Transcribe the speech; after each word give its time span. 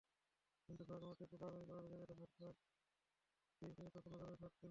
কিন্তু 0.69 0.83
ঘরের 0.87 1.05
মাঠে 1.07 1.25
কোপা 1.31 1.45
আমেরিকা 1.47 1.73
প্রতিযোগিতা 1.73 2.05
ভার্গাসকে 2.11 2.47
রীতিমতো 3.61 3.99
পুনর্জন্মের 4.03 4.39
স্বাদ 4.39 4.49
দিল। 4.49 4.59